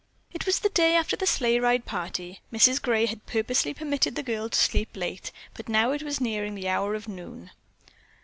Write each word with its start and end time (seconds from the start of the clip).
It 0.33 0.47
was 0.47 0.57
the 0.61 0.69
day 0.69 0.95
after 0.95 1.15
the 1.15 1.27
sleigh 1.27 1.59
ride 1.59 1.85
party. 1.85 2.41
Mrs. 2.51 2.81
Gray 2.81 3.05
had 3.05 3.23
purposely 3.27 3.71
permitted 3.71 4.15
the 4.15 4.23
girl 4.23 4.49
to 4.49 4.57
sleep 4.57 4.97
late, 4.97 5.31
but 5.53 5.69
now 5.69 5.91
it 5.91 6.01
was 6.01 6.19
nearing 6.19 6.55
the 6.55 6.69
hour 6.69 6.95
of 6.95 7.07
noon. 7.07 7.51